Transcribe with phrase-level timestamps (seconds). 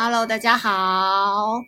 [0.00, 1.60] Hello，大家好，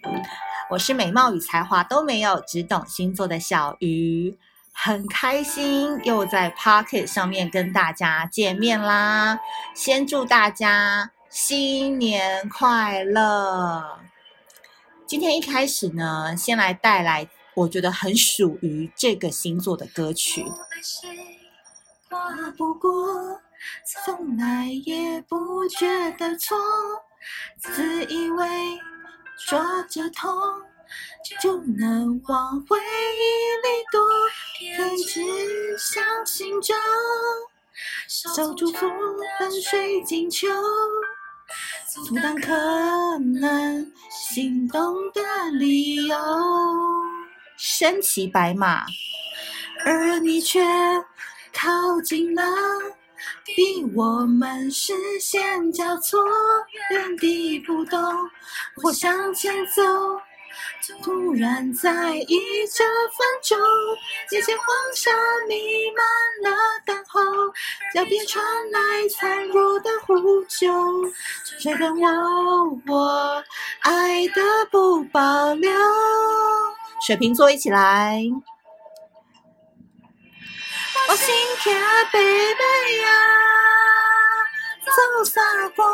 [0.71, 4.39] 我是美貌与才华都没有，只懂星座的小鱼，
[4.73, 9.41] 很开心又在 Pocket 上面跟大家见面啦！
[9.75, 13.99] 先祝大家新年快乐！
[15.09, 20.47] 今天一开始呢，先来带来我觉得很属于这个星座的歌曲。
[22.09, 23.41] 跨不过，
[24.07, 26.57] 从来也不觉得错。
[27.59, 28.49] 自以为
[29.49, 30.33] 抓着痛
[31.41, 34.01] 就能往回忆里躲，
[34.59, 36.75] 偏执相信着
[38.09, 38.87] 小祝福
[39.39, 40.49] 伴随金秋，
[41.89, 46.17] 阻挡可能心动的理由。
[47.57, 48.85] 身骑白马，
[49.85, 50.61] 而你却
[51.53, 52.43] 靠近了。
[53.45, 56.21] 逼我们视线交错，
[56.91, 58.01] 原地不动
[58.77, 59.83] 或向前走，
[61.03, 62.39] 突然在意
[62.73, 63.59] 这分钟，
[64.33, 65.11] 眼前黄沙
[65.49, 65.57] 弥
[65.97, 67.21] 漫了等候，
[67.95, 70.69] 脚边传来孱弱的呼救，
[71.61, 73.45] 追赶我，我
[73.81, 75.71] 爱的不保留。
[77.07, 78.23] 水瓶座一起来。
[81.11, 81.27] 我身
[81.59, 81.69] 骑
[82.13, 82.21] 白
[83.03, 83.09] 马
[84.87, 85.85] 走三关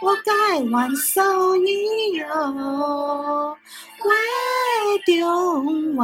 [0.00, 0.32] 我改
[0.68, 2.20] 换素衣
[4.00, 4.10] 回
[5.06, 5.14] 中
[5.94, 5.96] 原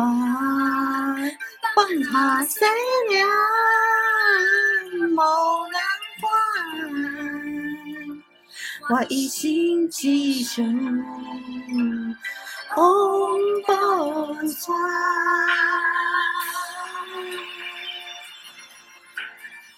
[1.75, 2.65] 放下西
[3.09, 3.29] 凉
[5.17, 5.21] 无
[5.73, 5.77] 人
[6.21, 6.23] 管
[8.91, 10.65] 我一心只想
[12.77, 12.87] 王
[13.67, 13.75] 宝
[14.45, 14.73] 钏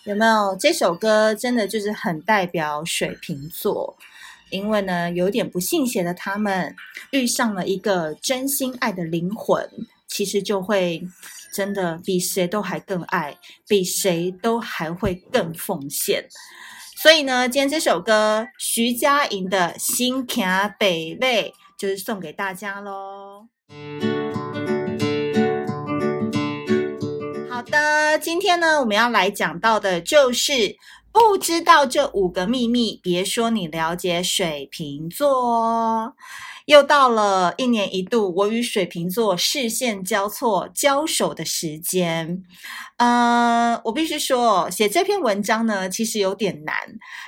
[0.04, 3.96] 有没有这首歌真的就是很代表水瓶座？
[4.50, 6.74] 因为呢，有点不信邪的他们
[7.10, 9.68] 遇上了一个真心爱的灵魂，
[10.08, 11.06] 其实就会
[11.52, 13.36] 真的比谁都还更爱，
[13.68, 16.26] 比谁都还会更奉献。
[16.96, 21.26] 所以呢，今天这首歌徐佳莹的《心骑白马》
[21.78, 23.46] 就是送给大家喽。
[27.60, 30.78] 好的，今天呢，我们要来讲到的就是
[31.12, 36.16] 不知道这五个秘密，别说你了解水瓶座。
[36.64, 42.42] 又到了一年一度我与水瓶座视线交错、交手的时间。
[42.96, 46.74] 呃，我必须说，写这篇文章呢，其实有点难，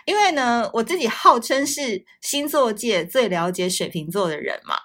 [0.07, 4.77] 因为呢，我自己号称是星座界最了解水瓶座的人嘛。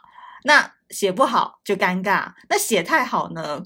[0.44, 3.64] 那写不好就尴尬，那写太好呢？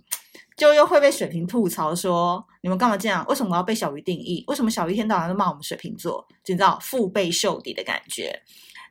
[0.62, 3.26] 就又会被水瓶吐槽说：“你们干嘛这样？
[3.28, 4.44] 为什么要被小鱼定义？
[4.46, 6.24] 为什么小鱼一天到晚都骂我们水瓶座？
[6.44, 8.40] 就你知道腹背受敌的感觉。”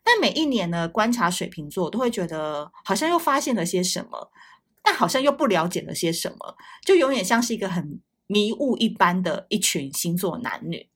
[0.02, 4.32] 但每一年呢，观察水瓶座，都会觉得好像又发现了些什么，
[4.82, 10.88] 但好像又不了解了些什么，就永远像是一个很迷雾一般的一群星座男女。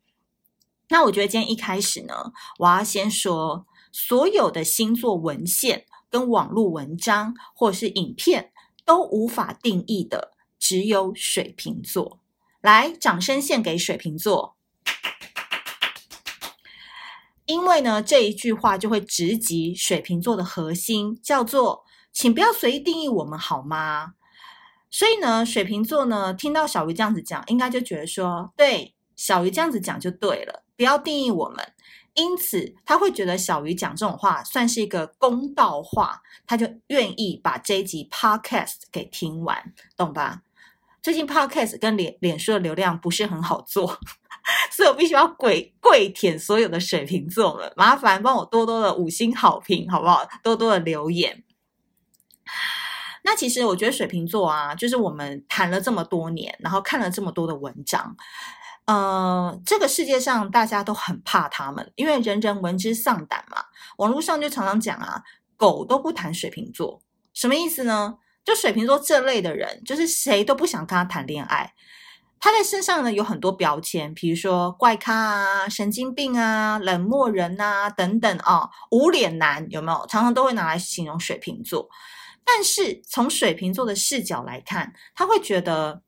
[0.88, 8.50] 那我觉得今天一开始呢，我要先说，所有的星座文献、跟网络文章或者是影片
[8.84, 10.32] 都无法定义的。
[10.64, 12.20] 只有水瓶座，
[12.62, 14.56] 来，掌声献给水瓶座，
[17.44, 24.14] 因为呢，这一句话就会直击水瓶座的核心，叫做“请不要随意定义我们，好吗？”
[24.88, 31.74] 所以呢，水瓶座呢，听到小鱼这样子讲，应该就觉得说，对，小鱼这样子讲就对了，不要定义我们。
[32.14, 40.40] 因此，他会觉得小鱼讲这种话算是一个公道话，他就愿意把这一集 podcast 给听完，懂吧？
[41.04, 43.86] 最近 Podcast 跟脸脸书的流量不是很好做，
[44.72, 50.26] 所以我必须要跪跪舔所有的水瓶座们，麻烦帮我多多的五星好评，好不好？
[50.42, 51.44] 多多的留言。
[53.22, 58.16] 那其实我觉得水瓶座啊，就是我们谈了这么多年，然后看了这么多的文章，
[58.86, 63.62] 呃，这个世界上大家都很怕他们，因为人人闻之丧胆嘛。
[63.98, 65.22] 网络上就常常讲啊，
[65.58, 67.02] 狗都不谈水瓶座，
[67.34, 68.16] 什么意思呢？
[68.44, 71.72] 就水瓶座这类的人，就是谁都不想跟他谈恋爱。
[72.38, 80.06] 他在身上呢有很多标签，比如说怪咖啊、神经病啊、冷漠人啊等等啊，无脸男有没有？
[80.08, 81.88] 常常都会拿来形容水瓶座。
[82.44, 86.02] 但是从水瓶座的视角来看，他会觉得，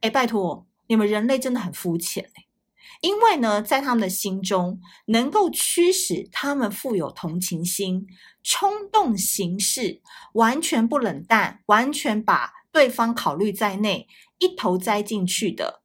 [0.00, 2.46] 哎，拜托，你们人类真的很肤浅哎。
[3.02, 8.06] 因为呢，在他们的心中，能够驱使他们富有同情心、
[8.42, 10.00] 冲动行事、
[10.34, 14.08] 完全不冷淡、完全把对方考虑在内、
[14.38, 15.82] 一头栽进去的，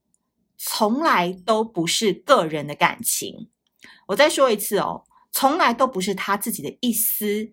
[0.57, 3.49] 从来都不是个人的感情。
[4.07, 7.51] 我再说一次哦，从来都不是他自己的一丝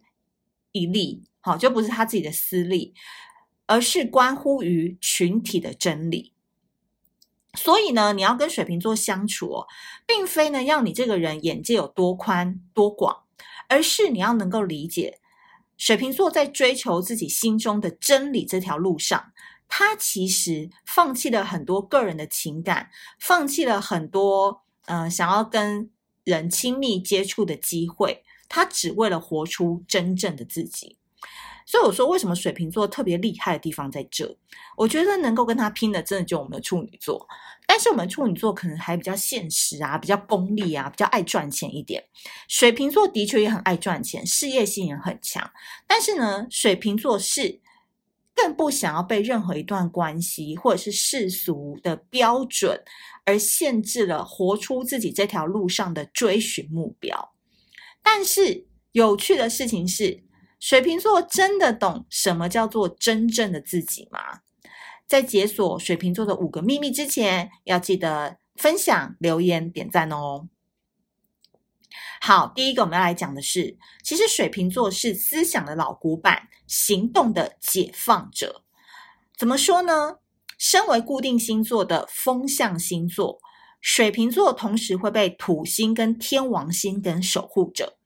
[0.72, 2.94] 一利，好，就不是他自己的私利，
[3.66, 6.32] 而是关乎于群体的真理。
[7.54, 9.66] 所以呢，你要跟水瓶座相处哦，
[10.06, 13.23] 并非呢要你这个人眼界有多宽多广，
[13.74, 15.18] 而是你要能够理解，
[15.76, 19.32] 水瓶座在追求自己心中的真理这条路上，
[19.66, 22.88] 他其实放弃了很多个人的情感，
[23.18, 25.90] 放弃了很多嗯想要跟
[26.22, 30.96] 人亲密接触的机会，他只为了活出真正的自己。
[31.66, 34.36] 所以我说，为什么水瓶座特别厉害的地方在这？
[34.76, 37.26] 我觉得能够跟他拼的，真的就我们的处女座。
[37.66, 42.04] 但是我们处女座可能还比较现实啊，比较功利啊，比较爱赚钱一点。
[42.48, 45.50] 水瓶座的确也很爱赚钱，事业心也很强。
[45.86, 47.60] 但是呢，水瓶座是
[48.34, 52.82] 更不想要被任何一段关系或者是世俗的标准
[53.24, 57.32] 而限制了活出自己这条路上的追寻目标。
[58.02, 60.22] 但是有趣的事情是，
[60.64, 64.40] 水瓶座真的懂什么叫做真正的自己吗？
[65.06, 70.48] 在解锁水瓶座的五个秘密之前，要记得分享、留言、点赞哦。
[72.18, 78.64] 好，第一个我们要来讲的是，其实水瓶座是思想的老古板，行动的解放者。
[79.36, 80.16] 怎么说呢？
[80.56, 83.38] 身为固定星座的风象星座，
[83.82, 87.98] 水瓶座同时会被土星跟天王星跟守护着。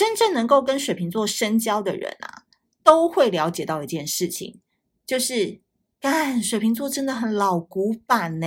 [0.00, 2.44] 真正能够跟水瓶座深交的人啊，
[2.82, 4.58] 都会了解到一件事情，
[5.04, 5.60] 就是，
[6.00, 8.46] 干，水瓶座真的很老古板呢。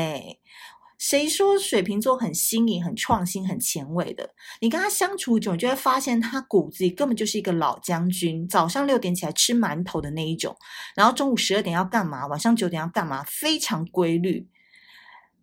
[0.98, 4.34] 谁说水瓶座很新颖、很创新、很前卫的？
[4.62, 8.48] 你跟他相处久，你就会发现他骨子里根本就是一个老将军。
[8.48, 10.58] 早上六点起来吃馒头的那一种，
[10.96, 12.26] 然后中午十二点要干嘛？
[12.26, 13.24] 晚上九点要干嘛？
[13.26, 14.50] 非常规律。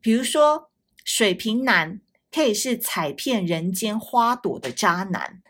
[0.00, 0.72] 比如说，
[1.04, 2.00] 水瓶男
[2.32, 5.40] 可以是踩遍人间花朵的渣男。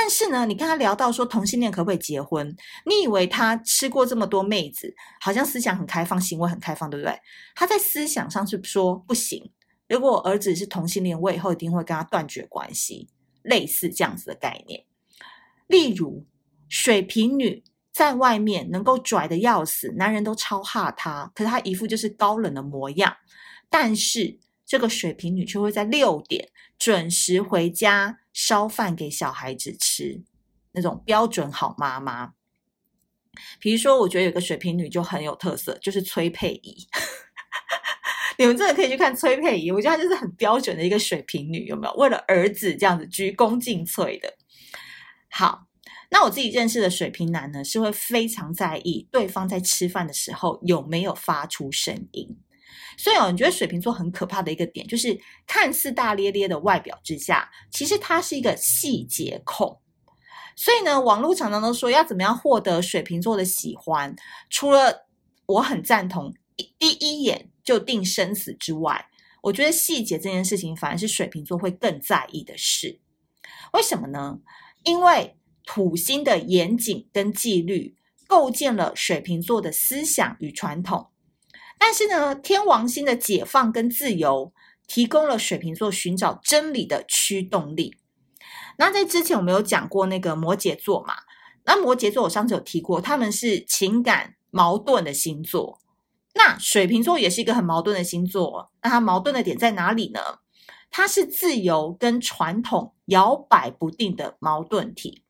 [0.00, 2.46] 但是呢，你跟他聊到说同性恋可不可以结婚？
[2.86, 7.18] 你以为他吃过这么多妹子，好像思想很开放，行为很开放，对不对？
[7.56, 9.50] 他在思想上是说不行。
[9.88, 13.08] 如果我儿子是同性恋，我以后一定会跟他断绝关系，
[13.42, 14.84] 类似这样子的概念。
[15.66, 16.24] 例如，
[16.68, 23.16] 水瓶女在外面能够拽得要死，男人都超怕她，可是她一副就是高冷的模样。
[23.68, 26.48] 但是这个水瓶女却会在六点
[26.78, 28.20] 准时回家。
[28.38, 30.22] 烧饭给小孩子吃，
[30.70, 32.34] 那种标准好妈妈。
[33.58, 36.86] 比如说，我觉得有个水瓶女就很有特色，就是崔佩仪。
[38.38, 41.94] 你们真的可以去看崔佩仪，我觉得她就是很标准的一个水瓶女，有没有？
[41.94, 44.32] 为了儿子这样子鞠躬尽瘁的。
[45.28, 45.66] 好，
[46.10, 52.38] 那我自己认识的水瓶男呢，是会非常在意对方在吃饭的时候有没有发出声音。
[52.98, 59.80] 所以哦，你觉得水瓶座很可怕的一个点，就是看似大咧咧的外表之下，其实他是一个细节控。
[60.56, 64.14] 所以呢，网络常常都说要怎么样获得水瓶座的喜欢，
[64.50, 65.06] 除了
[65.46, 66.34] 我很赞同
[66.78, 69.06] 第一眼就定生死之外，
[69.42, 72.98] 我觉得细节这件事情反而是水瓶座会更在意的事。
[73.72, 74.40] 为什么呢？
[74.82, 77.94] 因为土星的严谨跟纪律，
[78.26, 81.08] 构建了水瓶座的思想与传统。
[81.78, 84.52] 但是呢，天王星的解放跟自由，
[84.86, 87.96] 提供了水瓶座寻找真理的驱动力。
[88.76, 91.14] 那在之前我们有讲过那个摩羯座嘛？
[91.64, 95.80] 那摩羯座我上次有提过，他们是情感矛盾的星座。
[96.34, 98.70] 那水瓶座也是一个很矛盾的星座。
[98.82, 100.20] 那它矛盾的点在哪里呢？
[100.90, 105.22] 它是自由跟传统摇摆不定的矛盾体。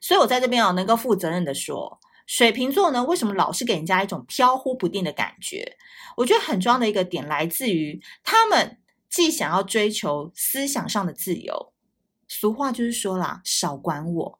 [0.00, 2.00] 所以我在这边哦，能够负责任的说。
[2.26, 5.76] 水瓶座呢，为什么老是给人家一种飘忽不定的感觉？
[6.16, 8.78] 我觉得很重要的一个点来自于他们
[9.10, 11.72] 既想要追求思想上的自由，
[12.28, 14.38] 俗话就是说啦，少管我。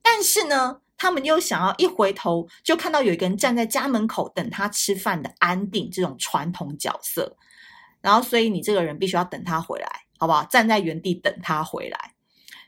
[0.00, 7.36] 但是呢，他们又想要一回头就看到有一个人站在家门口等他吃饭的安定这种传统角色。
[8.00, 10.44] 然后，所以你这个人必须要等他回来，好不好？
[10.44, 12.14] 站在原地等他回来。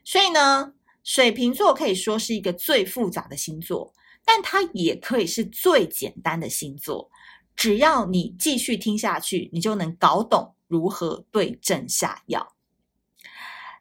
[0.04, 0.72] 所以呢，
[1.02, 3.92] 水瓶座可以说是一个最复杂的星座。
[4.23, 7.11] 但它也可以是最简单的星座，
[7.57, 12.54] 只要你继续听下去，你就能搞懂如何对症下药。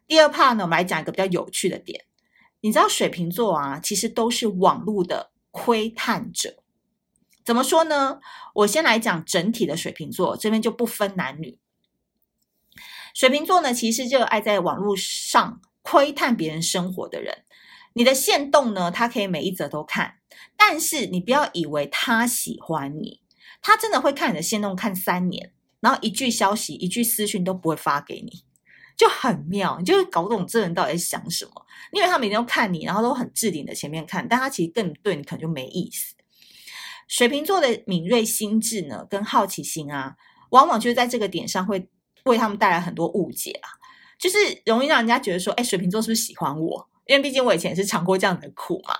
[0.08, 2.06] 第二 part 呢，我们来讲一个比较有趣的点。
[2.62, 6.64] 你知道水瓶座啊，其实都是网络的窥探者。
[7.44, 8.20] 怎么说呢？
[8.56, 11.60] 我先来讲整体的水瓶座，这边就不分男女。
[13.14, 17.36] 水瓶座呢，其实就爱在网络上窥探别人生活的人。
[17.93, 20.17] 你的限动呢，他可以每一则都看。
[20.55, 23.22] 但是你不要以为他喜欢你，
[23.60, 28.43] 他真的会看你的限动看三年，然后一句消息、一句私讯都不会发给你。
[28.96, 31.51] 就很妙，你就会搞懂这人到底在想什么。
[31.91, 36.13] 因为他每天都看你，然后都很置顶的前面看，但他其实更对你可能就没意思。
[37.08, 40.15] 水瓶座的敏锐心智呢，跟好奇心啊，
[40.51, 41.89] 往往就是在这个点上会
[42.25, 43.72] 为他们带来很多误解啊，
[44.20, 46.88] 就是容易让人家觉得说，哎，水瓶座是不是喜欢我？
[47.06, 48.94] 因为毕竟我以前也是尝过这样的苦嘛。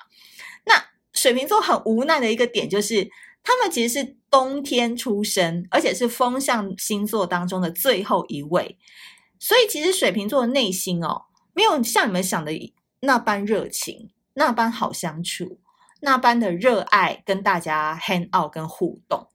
[0.66, 0.84] 那
[1.14, 3.08] 水瓶座很无奈的一个点就是，
[3.44, 8.78] 他们其实是冬天出生，而且是风象星座当中的最后一位，
[9.38, 12.52] 所以其实水瓶座的内心哦，没有像你们想的
[13.02, 15.60] 那般热情，那般好相处。
[16.02, 19.28] 那般的热爱跟大家 hang out 跟互动，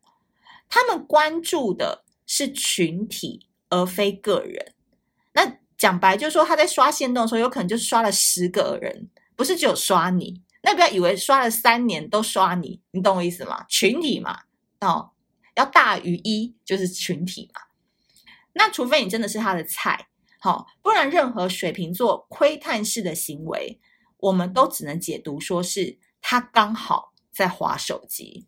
[0.69, 4.74] 他们关注的是群体而非个人。
[5.85, 10.41] 讲白就是说，他在刷限动的时候，有可能就是刷了十个人，不是只有刷你。
[10.63, 13.67] 那不要以为刷了三年都刷你，你懂我意思吗？
[13.69, 14.45] 群体嘛，
[14.81, 15.11] 哦，
[15.57, 17.61] 要大于一就是群体嘛。
[18.55, 20.09] 那除非你真的是他的菜，
[20.41, 23.79] 好、哦，不然任何水瓶座窥探式的行为，
[24.17, 25.99] 我们都只能解读说是。
[26.27, 28.47] 他刚好在滑手机。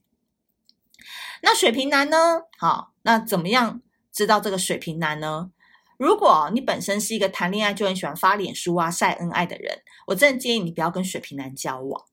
[1.43, 2.41] 那水瓶男呢？
[2.57, 5.51] 好，那怎么样知道这个水瓶男呢？
[5.99, 12.05] 如果你本身是一个谈恋爱就很喜欢发脸书啊、晒恩爱的人，我真的建议你不要跟水瓶男交往，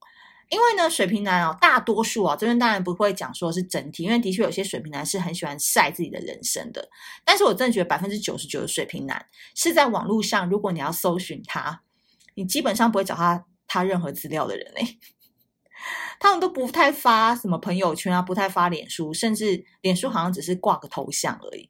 [0.50, 6.90] 因为呢，水瓶男哦，大多数啊，这边当然不会讲说是整体，因为的确有些水瓶男是很喜欢晒自己的人生的。
[7.26, 9.26] 但是我真的觉得百分之九十九的水瓶男
[9.56, 11.82] 是在网络上，如果你要搜寻他，
[12.36, 14.98] 你基本上不会找他他任何资料的人诶
[16.20, 21.70] 他们都不太发什么朋友圈啊，不太发脸书，甚至脸书好像只是挂个头像而已。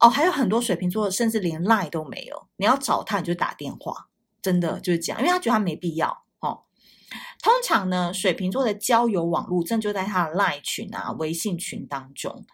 [0.00, 2.48] 哦，还有很多水瓶座，甚至连 Line 都没有。
[2.56, 4.08] 你要找他，你就打电话，
[4.40, 6.24] 真的就是这样，因为他觉得他没必要。
[6.40, 6.62] 哦，
[7.42, 12.44] 通常呢，水瓶座的交友网络正就在他的 Line 群啊、微信群当中。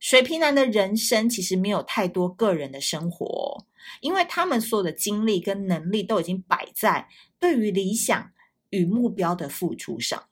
[0.00, 3.66] 水瓶男的人生其实没有太多个人的生活，
[4.00, 7.06] 因为他们所有的精力跟能力都已经摆在
[7.38, 8.32] 对于理想
[8.70, 10.24] 与目标的付出上。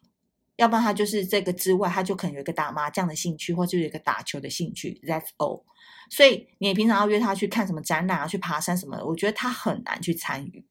[0.56, 5.00] 要不然他就是这个之外，他就可能有一个打麻将的兴趣，或者有一个打球的兴趣。
[5.06, 5.62] That's all。
[6.10, 10.66] 所以你平常要约他去看什么展览啊，去爬山什么的，我觉得他很难去参与，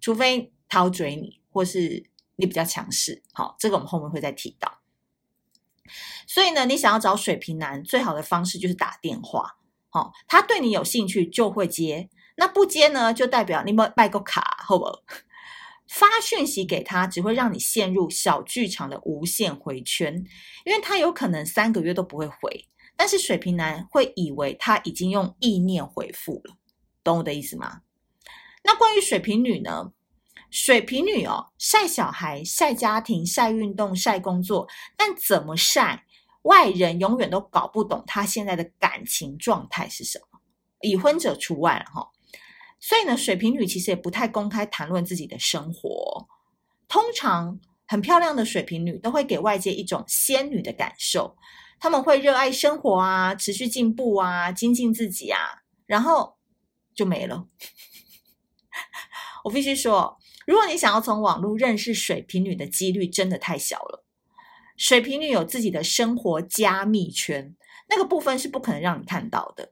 [0.00, 3.22] 除非他要追你，或是你比较强势。
[3.32, 4.80] 好，这个我们后面会再提到。
[6.26, 9.56] 所以呢，你想要找水瓶男，最好的方式就是打电话。
[9.88, 14.84] 好，他对你有兴趣就会接，那不接呢，就代表你们卖个卡，好不？
[15.88, 20.24] 发讯息给他，只会让你陷入小剧场的无限回圈，
[20.64, 26.56] 因为他有可能三个月都不会回，但是水瓶男会以为他已经用意念回复了，
[27.04, 27.82] 懂我的意思吗？
[28.64, 29.92] 那关于水瓶女呢？
[30.50, 36.04] 水瓶女哦，晒小孩、晒家庭、晒运动、晒工作，但怎么晒，
[36.42, 40.40] 外人永远都搞不懂她现在的感情状态是什么，
[40.80, 42.10] 已婚者除外哈。
[42.78, 46.26] 所以呢，水瓶女其实也不太公开谈论自己的生活。
[46.88, 51.36] 通常很漂亮的水瓶女都会给外界一种仙女的感受，
[51.78, 56.36] 他们会热爱生活啊，持续进步啊，精进自己啊，然后
[56.94, 57.46] 就没了。
[59.44, 64.04] 我必须说，如果你想要从网络认识水瓶女的几率真的太小了。
[64.76, 67.54] 水瓶女有自己的生活加密圈，
[67.88, 69.70] 那个部分是不可能让你看到的。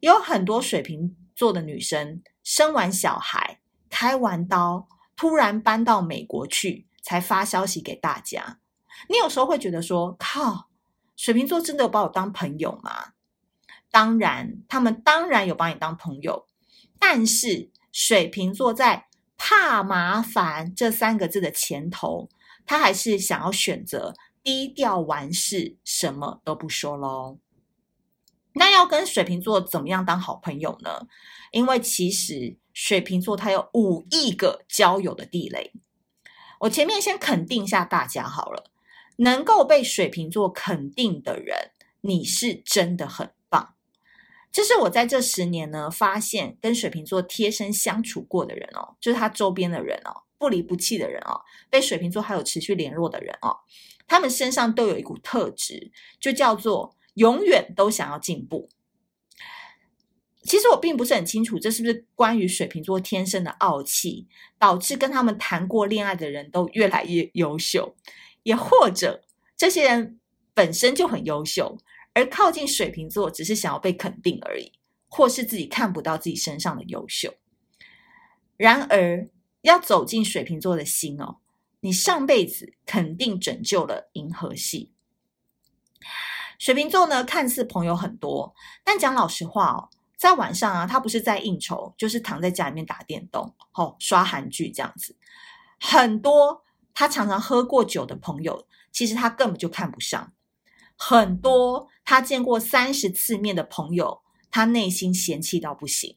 [0.00, 2.22] 有很多水瓶座的女生。
[2.44, 8.58] 生完小孩，开完刀，突然搬到美国去，才发消息给大家。
[9.10, 10.67] 你有时候会觉得说：“靠，
[11.18, 13.12] 水瓶座真的有把我当朋友吗？”
[13.90, 16.46] 当然，他们当然有把你当朋友，
[16.98, 22.28] 但是水瓶座在“怕麻烦”这三个字的前头，
[22.64, 27.38] 他还是想要选择低调完事，什么都不说喽。
[28.52, 31.08] 那要跟水瓶座怎么样当好朋友呢？
[31.50, 35.72] 因为其实水瓶座他有五亿个交友的地雷。
[36.60, 38.70] 我前面先肯定一下大家好了，
[39.18, 41.70] 能够被水瓶座肯定的人，
[42.00, 43.74] 你是真的很棒。
[44.50, 53.56] 这是我在这十年呢发现，跟水瓶座贴身相处过的人哦，就是他周边的人哦，不离不弃的人哦，被水瓶座还有持续联络的人哦，
[54.08, 56.94] 他们身上都有一股特质，就叫做。
[57.18, 58.68] 永远都想要进步。
[60.44, 67.96] 其实我并不是很清楚，这是不是关于水瓶座天生的傲气，导致跟他们谈过恋爱的人都越来越优秀，
[68.42, 69.22] 也或者
[69.56, 70.18] 这些人
[70.54, 71.78] 本身就很优秀，
[72.14, 74.72] 而靠近水瓶座只是想要被肯定而已，
[75.08, 77.34] 或是自己看不到自己身上的优秀。
[78.56, 79.28] 然而，
[79.62, 81.38] 要走进水瓶座的心哦，
[81.80, 84.92] 你上辈子肯定拯救了银河系。
[86.58, 95.14] 水瓶座呢，看似朋友很多，但讲老实话哦，在晚上啊，他不是在应酬，就是躺在家里面打电动，哦，刷韩剧这样子。
[95.78, 96.64] 很多
[96.98, 100.32] 他常常喝过酒的朋友，其实他根本就看不上。
[100.96, 106.16] 很多他见过三十次面的朋友，他内心嫌弃到不行。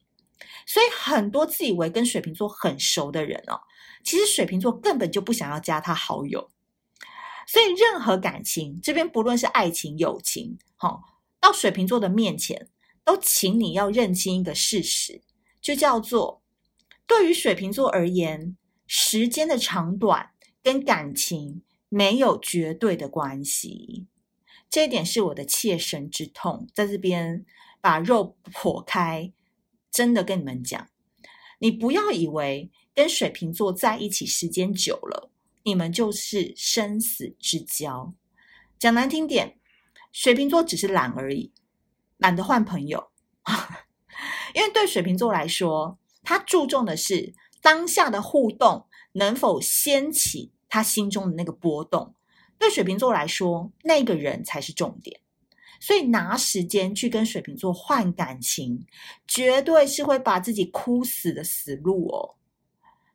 [0.65, 3.61] 所以很多自以为跟水瓶座很熟的人哦，
[4.03, 6.49] 其实水瓶座根本就不想要加他好友。
[7.45, 11.03] 所以任何感情这边不论是爱情、友情，好，
[11.39, 12.67] 到水瓶座的面前，
[13.03, 15.21] 都请你要认清一个事实，
[15.61, 16.41] 就叫做
[17.05, 18.57] 对于水瓶座而言，
[18.87, 20.30] 时间的长短
[20.63, 24.07] 跟感情没有绝对的关系。
[24.69, 27.45] 这一点是我的切身之痛，在这边
[27.81, 29.31] 把肉剖开。
[29.91, 30.87] 真的跟你们讲，
[31.59, 35.29] 你不要以为跟水瓶座在一起时间久了，
[35.63, 38.13] 你们就是生死之交。
[38.79, 39.59] 讲难听点，
[40.13, 41.51] 水瓶座只是懒而已，
[42.15, 43.11] 懒得换朋友。
[44.55, 52.15] 因为对水瓶座来说，他注重的是当下的互动能否掀起他心中的那个波动。
[52.57, 55.19] 对水瓶座来说，那个人才是重点。
[55.79, 58.85] 所以拿时间去跟水瓶座换感情，
[59.27, 62.35] 绝对是会把自己哭死的死路哦。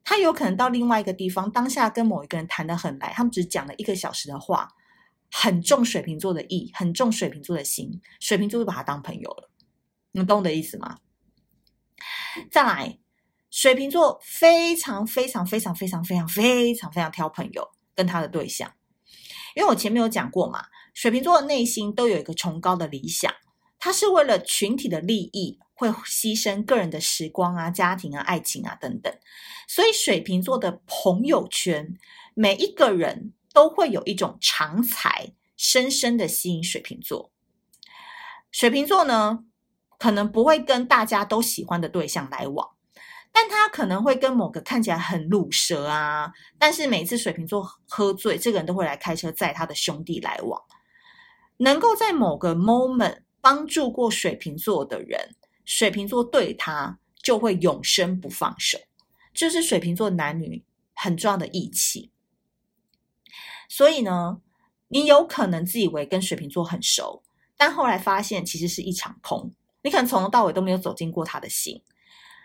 [0.03, 4.69] 他有可能到另外一个地方，当下跟某一个人谈得很来，他们只讲了一个小时的话，
[5.31, 9.51] 很重水瓶座的意，很重水瓶座的心，水瓶座就把他当朋友了。
[10.11, 10.99] 你们懂我的意思吗？
[12.51, 12.99] 再来，
[13.51, 18.73] 水瓶座非常非常非常非常非常非常非常挑朋友跟他的对象，
[19.55, 20.67] 因为我前面有讲过嘛。
[20.95, 23.31] 水瓶座的内心都有一个崇高的理想，
[23.79, 29.15] 他是为了群体的利益，会牺牲个人的时光啊、家庭啊、爱情啊等等。
[29.69, 31.99] 所以水瓶座的朋友圈，
[32.33, 37.31] 每一个人都会有一种长才，深深的吸引水瓶座。
[38.51, 39.45] 水瓶座呢，
[39.99, 42.71] 可能不会跟大家都喜欢的对象来往，
[43.39, 50.59] 但他可能会跟某个看起来很鲁蛇啊，但是每次水瓶座喝醉，这个人都会来开车载他的兄弟来往。
[51.59, 58.79] 能够在某个 moment 帮助过水瓶座的人，水瓶座对他就会永生不放手，
[59.35, 62.11] 这是水瓶座男女很重要的义气。
[63.69, 64.41] 所以呢，
[64.89, 67.23] 你有可能自以为跟水瓶座很熟，
[67.59, 69.53] 但后来发现其实是一场空。
[69.83, 71.83] 你可能从头到尾都没有走进过他的心，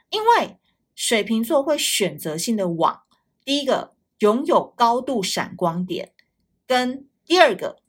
[0.09, 0.57] 因为
[0.95, 3.01] 水瓶座会选择性的往
[3.43, 6.13] 第一个拥有高度闪光点，
[6.67, 7.81] 跟第二个。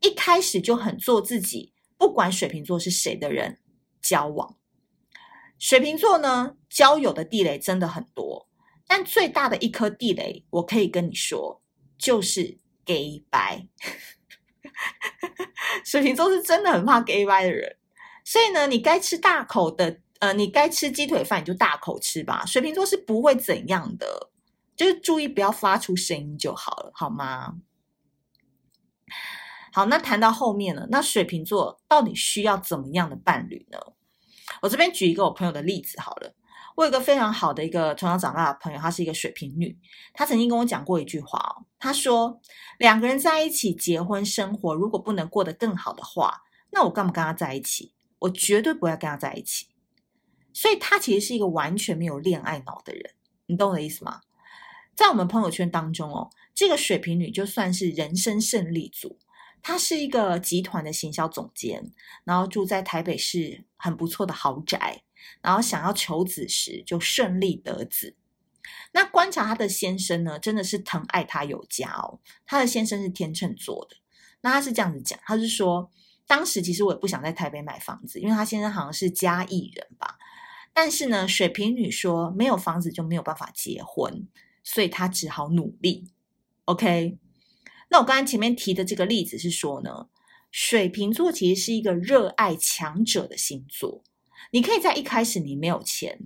[0.00, 3.60] 一开始就很做自己，不管水瓶座是谁的人
[4.00, 4.56] 交往。
[5.60, 8.48] 水瓶座呢，交友的地雷真的很多，
[8.88, 11.62] 但最大的一颗地雷，我可以跟你说，
[11.96, 13.68] 就是 gay 掰。
[15.86, 17.76] 水瓶座是真的很怕 gay 掰的人，
[18.24, 22.46] 所以呢，你该吃大口的，呃，你该吃鸡腿饭你就大口吃吧。
[22.46, 24.30] 水瓶座是不会怎样的，
[24.76, 27.56] 就是注意不要发出声音就好了，好吗？
[29.72, 33.80] 好，那谈到后面了，那水瓶座到底需要怎么样的伴侣呢？
[34.60, 36.32] 我这边举一个我朋友的例子好了。
[36.76, 39.76] 我有个非常好的一个从小长大的朋友，她是一个水瓶女。
[40.14, 42.40] 她曾经跟我讲过一句话哦，她说
[42.78, 47.92] 两个人在一起结婚生活，如果不能过得更好的话，那我干嘛跟他在一起？
[48.20, 49.66] 我绝对不会跟他在一起。
[50.52, 53.02] 所以她其实是一个完全没有恋爱脑的人，
[53.46, 54.20] 你懂我的意思吗？
[54.94, 59.18] 在我们朋友圈当中哦，这个水瓶女就算是人生胜利组。
[59.62, 61.92] 她是一个集团的行销总监，
[62.24, 65.02] 然后住在台北市很不错的豪宅，
[65.40, 68.16] 然后想要求子时就顺利得子。
[68.92, 72.18] 那观察她的先生呢，真的是疼爱他有加哦。
[72.44, 73.96] 她的先生是天秤座的，
[74.40, 75.90] 那他是这样子讲，他是说，
[76.26, 80.18] 当时其实我也不想在台北买房子，因为他先生好像是嘉义人吧。
[80.72, 84.26] 但是呢，水瓶女说没有房子就没有办法结婚，
[84.64, 86.08] 所以她只好努力。
[86.64, 87.18] OK。
[87.90, 90.08] 那我刚才前面提的这个例子是说呢，
[90.50, 94.02] 水瓶座其实是一个热爱强者的星座。
[94.50, 96.18] 你可以在一开始你没有钱，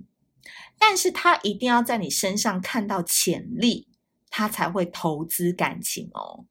[0.79, 3.89] 但是他一定要在你身上看到潜力，
[4.29, 6.45] 他才会投资感情哦。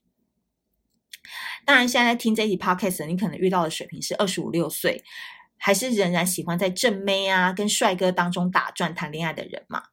[1.65, 5.03] 当然，现在在听这一集 podcast，你可能遇到的水瓶是二十五六岁，
[5.59, 9.85] 还是仍然喜欢在正妹啊跟帅哥当中打转谈恋爱的人嘛。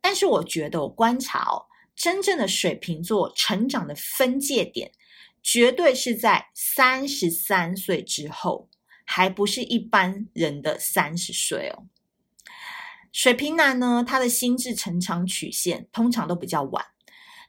[0.00, 1.66] 但是我觉得我观察哦。
[1.96, 4.90] 真正的水瓶座成长的分界点，
[5.40, 8.68] 绝对是在三十三岁之后，
[9.04, 11.86] 还不是一般人的三十岁哦。
[13.12, 16.84] 水瓶男呢，他的心智成长曲线通常都比较晚，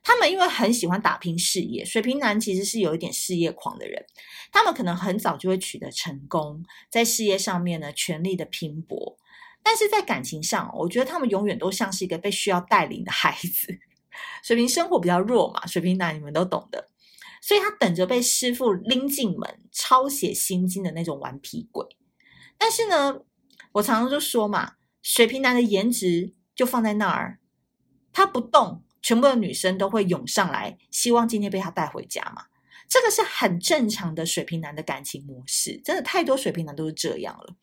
[0.05, 4.05] 他们因为很喜欢打拼事业，水瓶男其实是有一点事业狂的人。
[4.51, 9.17] 他们可能很早就会取得成功，在事业上面呢，全力的拼搏。
[9.63, 13.79] 但是在感情上，我觉得他们永远都像是一个被需要带领的孩子。
[14.43, 16.87] 水瓶生活比较弱嘛，水瓶男你们都懂的，
[17.41, 21.83] 所以他等着被师傅拎进门抄写心经的那种顽皮鬼。
[22.59, 23.21] 但是呢，
[23.71, 27.39] 我常常就说嘛，水瓶男的颜值就放在那儿，
[28.13, 28.84] 他不动。
[29.05, 32.45] 全部的女生都会涌上来，希望今天被他带回家嘛？
[32.89, 37.53] 这个是很正常的水瓶男的感情模式，真的太多水瓶男都是这样了，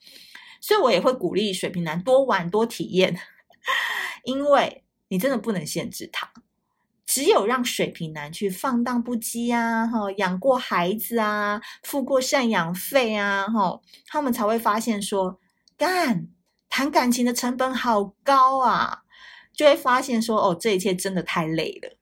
[0.60, 3.18] 所以我也会鼓励水瓶男多玩多体验，
[4.22, 6.30] 因为你真的不能限制他，
[7.04, 15.40] 只有让水瓶男去放荡不羁啊，哈，养过孩子啊，付过赡养费啊，哈，他们才会发现说，
[15.76, 16.28] 干
[16.68, 19.01] 谈感情的成本好高啊。
[19.52, 21.96] 就会发现说，哦，这一切真的太累了，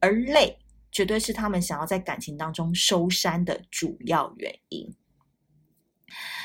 [0.00, 0.58] 而累
[0.90, 4.94] 绝对是他们想要在感情当中收山的主要原因。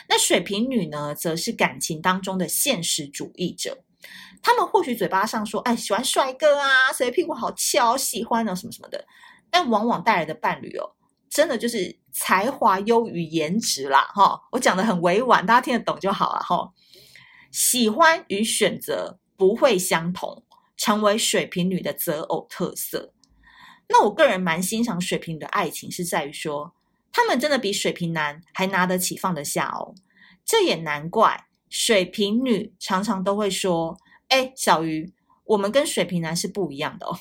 [0.08, 3.84] 那水瓶女呢，则是感情当中的现实主义者。
[4.42, 9.06] 他们或许嘴巴上说，哎，喜欢帅哥啊，谁屁股好翘，喜欢啊，什么什么的，
[9.50, 10.96] 但往往带来的伴侣哦，
[11.30, 16.72] 真的就是才华优于颜值啦，哈、我讲得很委婉，大家听得懂就好了，哈、
[17.52, 20.44] 喜欢与选择不会相同。
[20.80, 23.12] 成为水瓶女的择偶特色。
[23.90, 26.74] 那我个人蛮欣赏水瓶的爱情，是在于说，
[27.12, 29.94] 他们真的比水瓶男还拿得起放得下哦。
[30.46, 35.12] 这也难怪水瓶女常常都会说：“哎，小鱼，
[35.44, 37.20] 我们跟水瓶男是不一样的哦。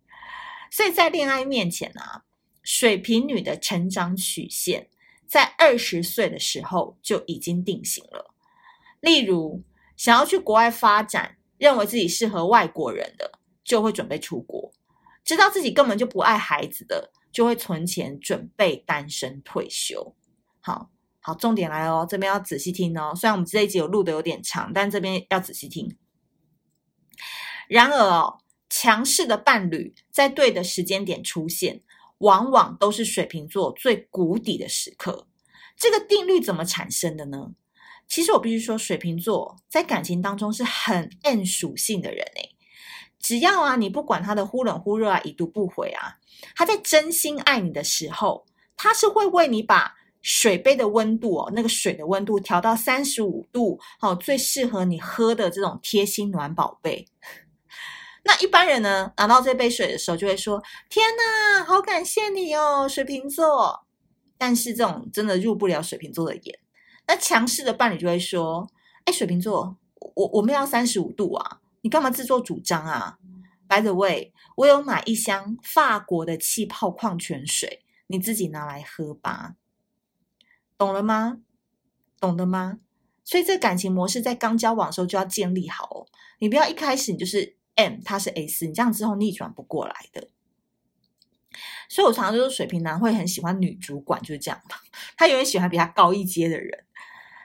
[0.72, 2.24] ”所以在恋爱面前啊，
[2.62, 4.88] 水瓶女的成长曲线
[5.26, 8.32] 在二十岁的时候就已经定型了。
[9.00, 9.62] 例如，
[9.94, 11.36] 想要去国外发展。
[11.64, 14.70] 认为自己适合外国人的，就会准备出国；
[15.24, 20.14] 知道自己根本就不爱孩子的，就会存钱准备单身退休。
[20.60, 23.14] 好好，重点来哦，这边要仔细听哦。
[23.16, 25.96] 虽然我们这一集有录得有点长，但这边要仔细听。
[27.66, 31.80] 然而哦，强势的伴侣在对的时间点出现，
[32.18, 35.26] 往往都是水瓶座最谷底的时刻。
[35.78, 37.52] 这个定律怎么产生的呢？
[38.08, 42.50] 其实我必须说，水瓶座在感情当中是很 M 属性的人诶。
[43.18, 46.18] 只要啊，你不管他的忽冷忽热啊，已读不回啊，
[46.54, 57.08] 他在真心爱你的时候，他是会为你把水杯的温度哦，那个水的温度调到三十五度，好，最适合你喝的这种贴心暖宝贝。
[58.24, 63.84] 那一般人呢，拿到这杯水的时候，就会说：“天哪，好感谢你哦，水瓶座。”
[64.38, 66.58] 但是这种真的入不了水瓶座的眼。
[67.06, 68.70] 那强势的伴侣就会说
[69.04, 69.76] ：“哎，水瓶座，
[70.14, 73.18] 我我们要三十五度啊，你干嘛自作主张啊
[73.68, 79.56] ？By the way，我有买一箱法国的气泡矿泉水，你自己拿来喝吧。
[80.78, 81.40] 懂了吗？
[82.18, 82.78] 懂的吗？
[83.22, 86.06] 所以这感情模式在刚交往的时候就要建立好哦，
[86.38, 90.28] 你不要一开始你就是 M，他是 S，你这样之后逆转不过来的。
[91.88, 94.76] 所以我常常就说，水瓶男会很喜欢女主管，就是这样嘛，
[95.16, 96.84] 他永远喜欢比他高一阶的人。”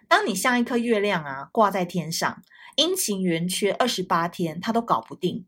[0.10, 2.44] 当你像一颗月亮啊，挂在天上，
[2.76, 5.46] 阴晴圆缺二十八天，它都搞不定。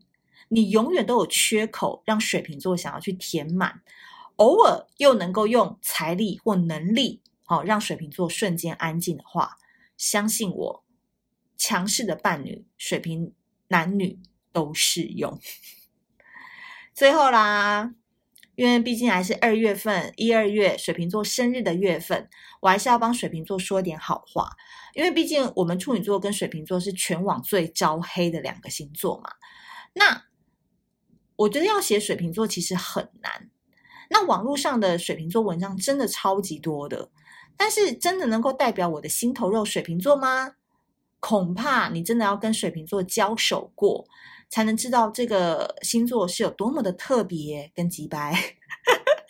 [0.48, 3.82] 你永远都有缺口，让水瓶座想要去填满。
[4.36, 9.58] 偶尔又能够用财力或能力，好让水瓶座瞬间安静的话，
[9.96, 10.84] 相信我，
[11.56, 13.34] 强势的伴侣，水瓶
[13.68, 14.20] 男女
[14.52, 15.40] 都适用。
[16.94, 17.94] 最后啦。
[18.54, 22.28] 因为毕竟还是二月份，一二月水瓶座生日的月份，
[22.60, 24.50] 我还是要帮水瓶座说点好话。
[24.94, 29.30] 因为毕竟我们处女座跟水瓶座是全网最招黑的两个星座嘛。
[29.94, 30.24] 那
[31.36, 33.48] 我觉得要写水瓶座其实很难。
[34.10, 37.10] 那网络上的水瓶座文章真的超级多的，
[37.56, 40.56] 但是真的能够代表我的心头肉水瓶座吗？
[41.22, 44.04] 恐怕你真的要跟水瓶座交手过。
[44.50, 48.38] 才能知道这个星座是有多么的特别跟机掰。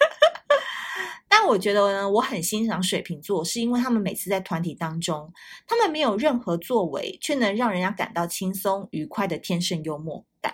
[1.28, 5.33] 但我觉得呢，我很欣赏水瓶座，是因为他们每次在团体当中，
[5.64, 10.52] 他们没有任何作为，却能让人家感到轻松愉快的天生幽默感。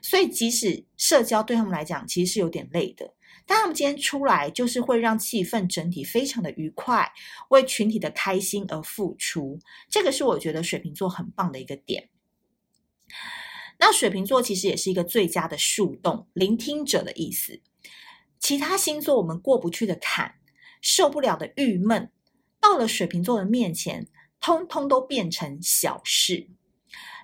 [0.00, 3.12] 所以即使社交对他们来讲其实是有点累的，
[3.46, 7.10] 但他们今天出来就是会让气氛整体非常的愉快，
[7.50, 9.58] 为群体的开心而付出。
[9.88, 12.10] 这个是我觉得水瓶座很棒的一个点。
[13.78, 17.60] 那水瓶座其实也是一个最佳的树洞，聆听者的意思。
[18.40, 20.34] 其他星座我们过不去的坎，
[20.80, 22.10] 受不了的郁闷，
[22.60, 24.08] 到了水瓶座的面前，
[24.40, 26.48] 通通都变成小事。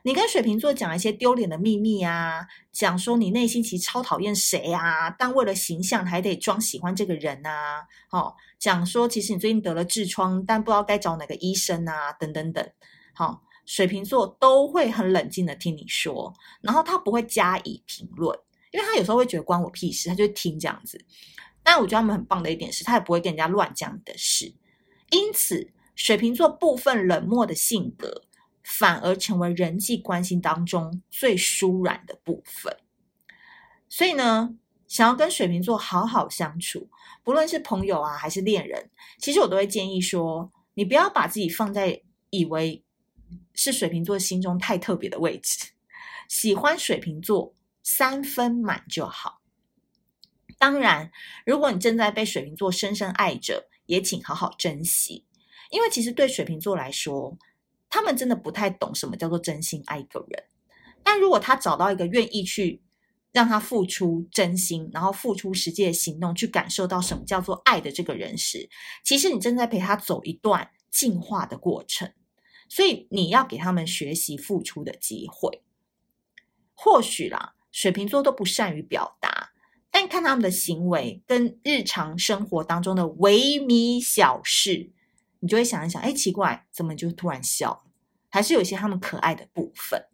[0.04, 12.68] 你跟水瓶座讲一些丢脸的秘密啊，讲说你内心其实超讨厌谁啊，但为了形象还得装喜欢这个人啊，好，讲说其实你最近得了痔疮，但不知道该找哪个医生啊，等等等，
[13.14, 18.36] 好，水瓶座都会很冷静的听你说，然后他不会加以评论，
[18.72, 21.00] 因为他有时候会觉得关我屁事，他就听这样子。
[21.62, 24.52] 但我觉得他们很棒的一点是，他也不会跟人家乱讲你的事，
[25.10, 28.24] 因此水瓶座部分冷漠的性格，
[28.62, 32.76] 反而成为人际关系当中最疏软的部分。
[33.88, 34.56] 所以呢，
[34.88, 36.88] 想要跟水瓶座好好相处，
[37.22, 42.82] 不论是朋友啊还是恋人，其实我都会建议说，你不要把自己放在以为
[43.54, 45.72] 是水瓶座心中太特别的位置。
[46.28, 49.42] 喜欢水瓶座三分满就好。
[50.58, 51.10] 当然，
[51.44, 55.26] 如果你正在被水瓶座深深爱着，也请好好珍惜，
[55.70, 57.36] 因为其实对水瓶座来说，
[57.92, 60.44] 他们真的不太懂什么叫做真心爱一个人，
[61.02, 62.80] 但如果他找到一个愿意去
[63.32, 68.70] 让他付出真心，然后付出实际的行动，去感受到什么叫做爱的这个人时，
[69.04, 72.10] 其实你正在陪他走一段进化的过程。
[72.66, 75.62] 所以你要给他们学习付出的机会。
[76.72, 79.50] 或许啦，水瓶座都不善于表达，
[79.90, 84.90] 但看他们的行为跟日常生活当中的微米小事。
[85.42, 87.82] 你就会想一想，哎，奇怪，怎么就突然笑？
[88.30, 90.06] 还是有些他们可爱的部分。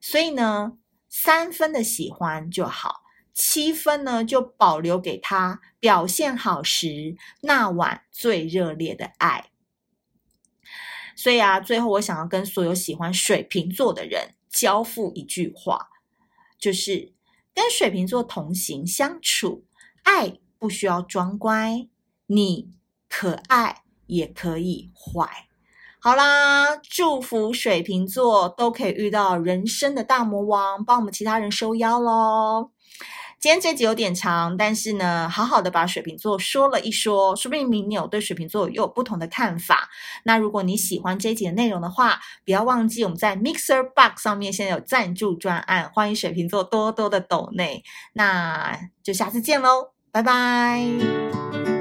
[0.00, 3.02] 所以呢，三分的喜欢就好，
[3.34, 9.50] 七分呢就保留给他表现好时那晚最热烈的爱。
[11.16, 15.88] 所以啊，最后我想要跟所有喜欢水瓶座的人交付一句话，
[16.56, 17.12] 就是
[17.52, 19.66] 跟水瓶座同行相处，
[20.04, 21.88] 爱不需要装乖，
[22.26, 22.70] 你
[23.08, 23.81] 可爱。
[24.06, 25.28] 也可以坏，
[26.00, 32.70] 好啦，祝福水瓶座都可以遇到人生的大魔王，帮我们其他人收妖喽。
[33.40, 39.88] 今天这集有点长，但是呢，好好的把水瓶座说了一说，说不定明年我对水瓶座又有不同的看法。
[40.22, 47.82] 那如果你喜欢这集的内容的话，不要忘记我们在 Mixer Box 上面现在有赞助专案，欢迎水瓶座多多的抖内。
[48.12, 51.71] 那就下次见喽，拜拜。